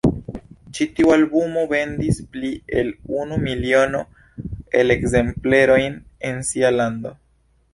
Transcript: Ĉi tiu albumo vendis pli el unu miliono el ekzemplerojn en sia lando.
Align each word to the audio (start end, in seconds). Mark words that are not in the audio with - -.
Ĉi 0.75 0.85
tiu 0.99 1.09
albumo 1.15 1.65
vendis 1.73 2.21
pli 2.31 2.49
el 2.81 2.89
unu 3.19 3.37
miliono 3.49 4.01
el 4.81 4.95
ekzemplerojn 4.97 6.01
en 6.31 6.41
sia 6.49 6.73
lando. 6.79 7.15